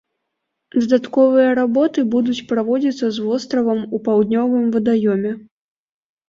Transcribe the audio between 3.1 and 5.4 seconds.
з востравам у паўднёвым вадаёме.